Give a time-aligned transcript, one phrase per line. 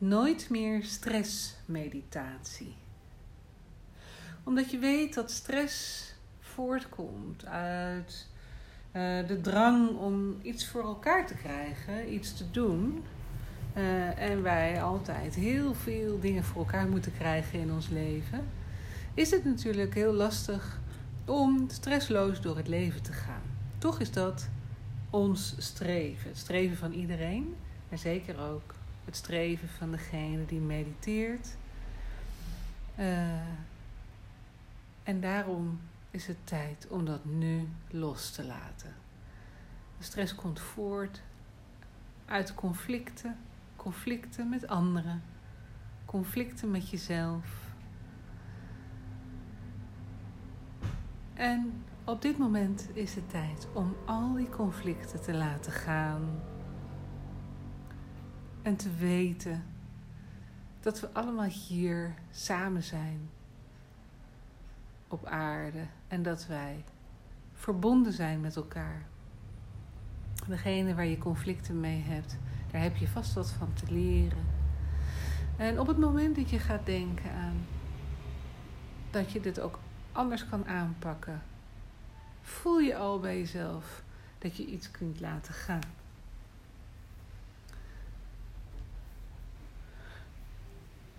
[0.00, 2.74] Nooit meer stressmeditatie.
[4.44, 6.04] Omdat je weet dat stress
[6.40, 8.26] voortkomt uit
[8.92, 13.04] uh, de drang om iets voor elkaar te krijgen, iets te doen.
[13.76, 18.48] Uh, en wij altijd heel veel dingen voor elkaar moeten krijgen in ons leven.
[19.14, 20.80] Is het natuurlijk heel lastig
[21.24, 23.42] om stressloos door het leven te gaan.
[23.78, 24.48] Toch is dat
[25.10, 26.28] ons streven.
[26.28, 27.54] Het streven van iedereen.
[27.88, 28.74] En zeker ook
[29.08, 31.56] het streven van degene die mediteert.
[32.98, 33.06] Uh,
[35.02, 38.94] en daarom is het tijd om dat nu los te laten.
[39.98, 41.22] De stress komt voort
[42.26, 43.36] uit conflicten,
[43.76, 45.22] conflicten met anderen,
[46.04, 47.46] conflicten met jezelf.
[51.34, 56.40] En op dit moment is het tijd om al die conflicten te laten gaan.
[58.68, 59.64] En te weten
[60.80, 63.30] dat we allemaal hier samen zijn
[65.08, 66.84] op aarde en dat wij
[67.52, 69.02] verbonden zijn met elkaar.
[70.46, 72.36] Degene waar je conflicten mee hebt,
[72.70, 74.44] daar heb je vast wat van te leren.
[75.56, 77.66] En op het moment dat je gaat denken aan
[79.10, 79.78] dat je dit ook
[80.12, 81.42] anders kan aanpakken,
[82.42, 84.02] voel je al bij jezelf
[84.38, 85.97] dat je iets kunt laten gaan.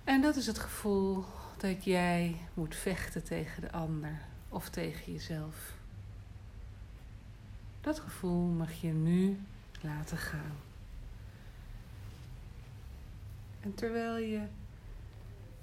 [0.10, 1.26] En dat is het gevoel
[1.58, 5.74] dat jij moet vechten tegen de ander of tegen jezelf.
[7.82, 9.40] Dat gevoel mag je nu
[9.82, 10.56] laten gaan.
[13.60, 14.42] En terwijl je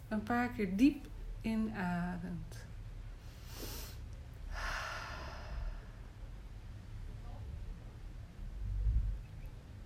[0.09, 1.07] een paar keer diep
[1.41, 2.57] inademt,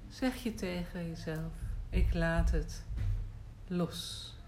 [0.09, 1.53] zeg je tegen jezelf:
[1.91, 2.85] Ik laat het
[3.67, 4.39] los.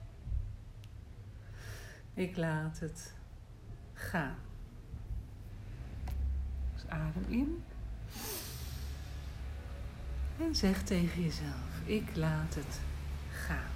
[2.14, 3.14] Ik laat het
[3.92, 4.36] gaan.
[6.74, 7.62] Dus adem in.
[10.38, 12.80] En zeg tegen jezelf: Ik laat het
[13.30, 13.70] gaan.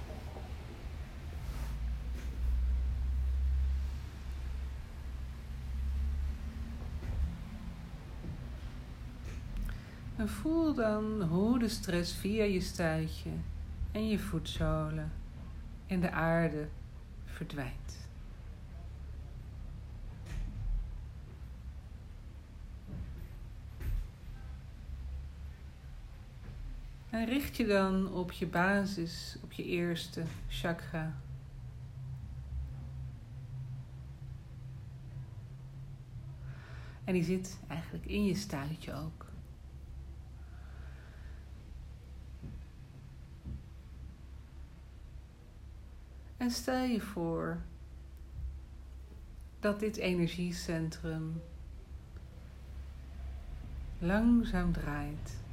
[10.15, 13.29] En voel dan hoe de stress via je stuitje
[13.91, 15.11] en je voetzolen
[15.85, 16.67] in de aarde
[17.25, 18.09] verdwijnt.
[27.09, 31.15] En richt je dan op je basis, op je eerste chakra.
[37.03, 39.25] En die zit eigenlijk in je stuitje ook.
[46.37, 47.61] En stel je voor
[49.59, 51.41] dat dit energiecentrum
[53.99, 55.46] langzaam draait.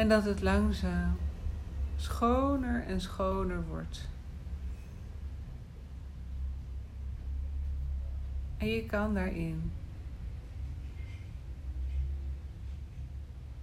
[0.00, 1.16] En dat het langzaam
[1.96, 4.08] schoner en schoner wordt.
[8.56, 9.72] En je kan daarin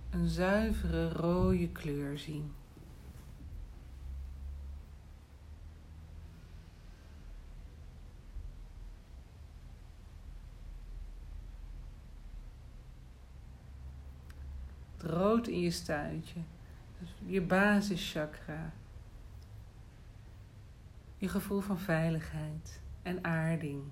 [0.09, 2.51] een zuivere rode kleur zien.
[15.01, 16.39] Rood in je stuitje.
[16.99, 18.73] Dus je basischakra.
[21.17, 23.83] Je gevoel van veiligheid en aarding.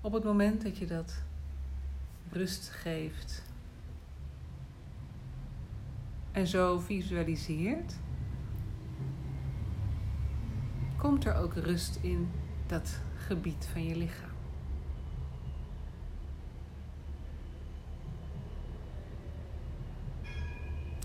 [0.00, 1.22] Op het moment dat je dat
[2.30, 3.42] rust geeft
[6.32, 7.94] en zo visualiseert,
[10.96, 12.30] komt er ook rust in
[12.66, 14.30] dat gebied van je lichaam.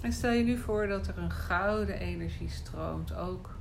[0.01, 3.57] En stel je nu voor dat er een gouden energie stroomt, ook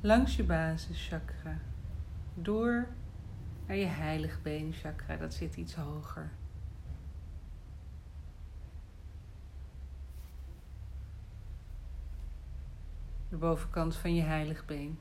[0.00, 1.58] langs je basischakra,
[2.34, 2.88] door
[3.66, 6.30] naar je heiligbeenchakra, dat zit iets hoger.
[13.28, 14.98] De bovenkant van je heiligbeen.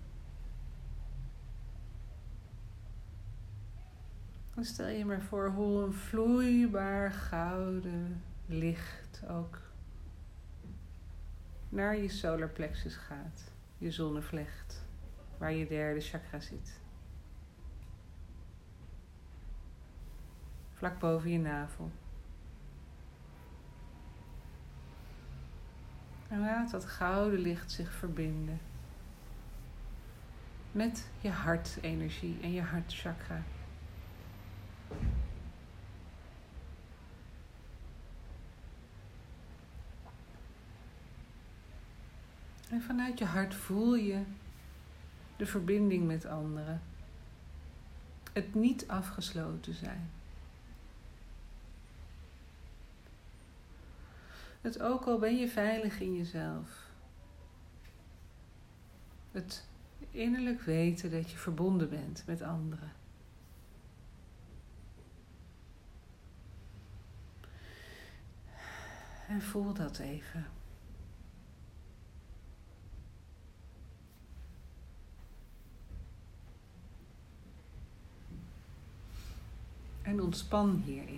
[4.58, 9.60] Dan stel je maar voor hoe een vloeibaar gouden licht ook
[11.70, 14.86] naar je solar plexus gaat, je zonnevlecht,
[15.38, 16.80] waar je derde chakra zit.
[20.74, 21.92] Vlak boven je navel.
[26.28, 28.60] En laat dat gouden licht zich verbinden
[30.72, 33.44] met je hartenergie en je hartchakra.
[42.70, 44.22] En vanuit je hart voel je
[45.36, 46.82] de verbinding met anderen.
[48.34, 50.10] Het niet afgesloten zijn.
[54.62, 56.86] Het ook al ben je veilig in jezelf.
[59.32, 59.68] Het
[60.12, 62.92] innerlijk weten dat je verbonden bent met anderen.
[69.28, 70.46] En voel dat even.
[80.02, 81.17] En ontspan hierin.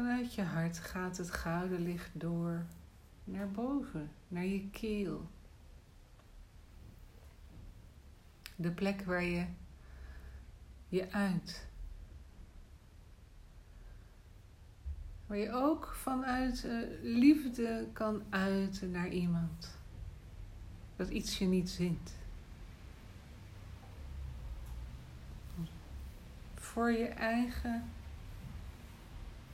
[0.00, 2.64] Vanuit je hart gaat het gouden licht door
[3.24, 5.30] naar boven, naar je keel.
[8.56, 9.46] De plek waar je
[10.88, 11.68] je uit.
[15.26, 19.78] Waar je ook vanuit uh, liefde kan uiten naar iemand.
[20.96, 22.14] Dat iets je niet zint.
[26.54, 27.84] Voor je eigen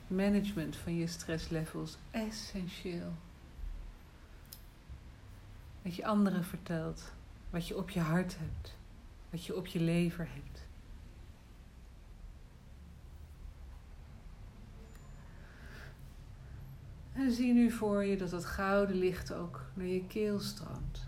[0.07, 3.13] management van je stresslevels essentieel.
[5.81, 7.13] Dat je anderen vertelt
[7.49, 8.77] wat je op je hart hebt,
[9.29, 10.65] wat je op je lever hebt.
[17.13, 21.06] En zie nu voor je dat het gouden licht ook naar je keel stroomt.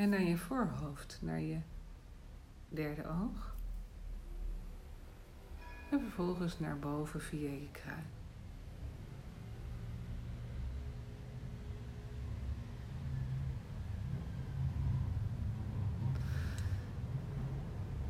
[0.00, 1.58] En naar je voorhoofd, naar je
[2.68, 3.54] derde oog.
[5.90, 8.04] En vervolgens naar boven via je kruin.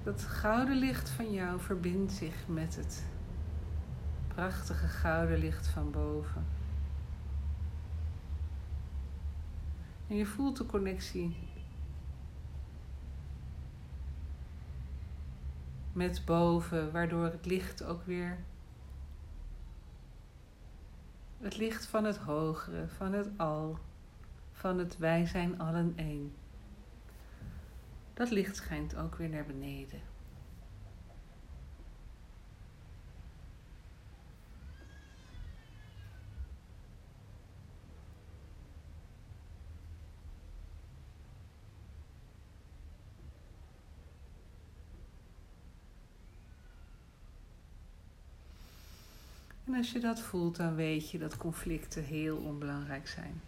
[0.03, 3.05] Dat gouden licht van jou verbindt zich met het
[4.29, 6.47] prachtige gouden licht van boven.
[10.09, 11.50] En je voelt de connectie
[16.01, 18.39] met boven, waardoor het licht ook weer.
[21.39, 23.79] Het licht van het hogere, van het al,
[24.53, 26.33] van het wij zijn allen één.
[28.15, 30.01] Dat licht schijnt ook weer naar beneden.
[49.71, 53.41] En als je dat voelt, dan weet je dat conflicten heel onbelangrijk zijn.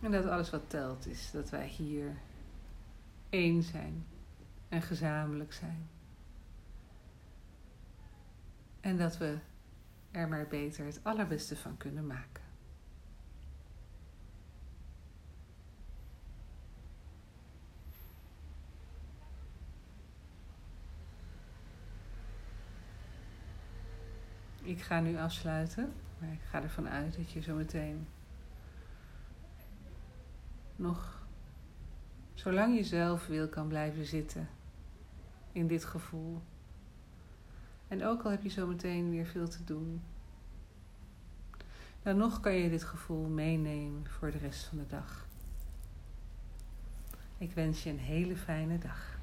[0.00, 2.16] En dat alles wat telt is dat wij hier
[3.28, 4.06] één zijn
[4.68, 5.88] en gezamenlijk zijn.
[8.80, 9.38] En dat we
[10.10, 12.43] er maar beter het allerbeste van kunnen maken.
[24.64, 28.06] Ik ga nu afsluiten, maar ik ga ervan uit dat je zo meteen
[30.76, 31.26] nog,
[32.34, 34.48] zolang je zelf wil, kan blijven zitten
[35.52, 36.42] in dit gevoel.
[37.88, 40.02] En ook al heb je zometeen weer veel te doen,
[42.02, 45.26] dan nog kan je dit gevoel meenemen voor de rest van de dag.
[47.38, 49.13] Ik wens je een hele fijne dag.